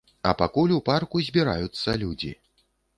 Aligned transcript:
А 0.29 0.29
пакуль 0.39 0.73
у 0.79 0.79
парку 0.89 1.23
збіраюцца 1.29 1.99
людзі. 2.05 2.37